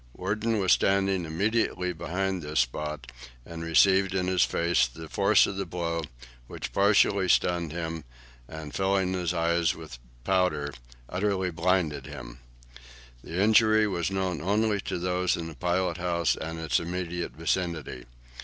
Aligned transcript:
Worden 0.17 0.57
was 0.57 0.71
standing 0.71 1.25
immediately 1.25 1.93
behind 1.93 2.41
this 2.41 2.61
spot, 2.61 3.11
and 3.45 3.61
received 3.63 4.15
in 4.15 4.25
his 4.25 4.41
face 4.41 4.87
the 4.87 5.07
force 5.07 5.45
of 5.45 5.57
the 5.57 5.65
blow, 5.67 6.01
which 6.47 6.73
partly 6.73 7.29
stunned 7.29 7.71
him, 7.71 8.03
and 8.47 8.73
filling 8.73 9.13
his 9.13 9.31
eyes 9.31 9.75
with 9.75 9.99
powder, 10.23 10.73
utterly 11.07 11.51
blinded 11.51 12.07
him. 12.07 12.39
The 13.23 13.39
injury 13.43 13.85
was 13.87 14.09
known 14.09 14.41
only 14.41 14.81
to 14.81 14.97
those 14.97 15.37
in 15.37 15.47
the 15.47 15.53
pilot 15.53 15.97
house 15.97 16.35
and 16.35 16.57
its 16.59 16.79
immediate 16.79 17.33
vicinity. 17.33 18.05